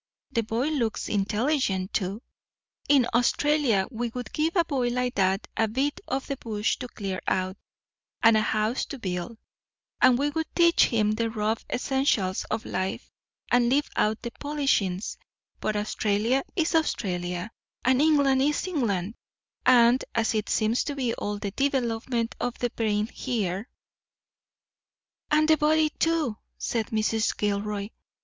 [0.31, 2.23] The boy looks intelligent, too.
[2.89, 6.87] In Australia we would give a boy like that a bit of the bush to
[6.87, 7.55] clear out,
[8.23, 9.37] and a house to build,
[10.01, 13.11] and we would teach him the rough essentials of life,
[13.51, 15.17] and leave out the polishings;
[15.59, 17.51] but Australia is Australia,
[17.85, 19.13] and England is England;
[19.67, 23.69] and as it seems to be all the development of the brain here——"
[25.29, 27.37] "And the body, too," said Mrs.
[27.37, 27.89] Gilroy.